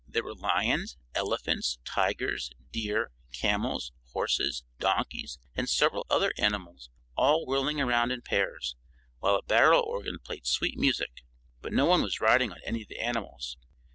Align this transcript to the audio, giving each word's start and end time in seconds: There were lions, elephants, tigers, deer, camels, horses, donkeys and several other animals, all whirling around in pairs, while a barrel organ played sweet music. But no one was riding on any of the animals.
There 0.07 0.23
were 0.23 0.33
lions, 0.33 0.97
elephants, 1.13 1.77
tigers, 1.85 2.49
deer, 2.71 3.11
camels, 3.31 3.91
horses, 4.13 4.63
donkeys 4.79 5.37
and 5.55 5.69
several 5.69 6.07
other 6.09 6.33
animals, 6.39 6.89
all 7.15 7.45
whirling 7.45 7.79
around 7.79 8.09
in 8.09 8.23
pairs, 8.23 8.75
while 9.19 9.35
a 9.35 9.43
barrel 9.43 9.83
organ 9.85 10.17
played 10.17 10.47
sweet 10.47 10.75
music. 10.75 11.23
But 11.61 11.71
no 11.73 11.85
one 11.85 12.01
was 12.01 12.19
riding 12.19 12.51
on 12.51 12.61
any 12.65 12.81
of 12.81 12.87
the 12.87 12.97
animals. 12.99 13.57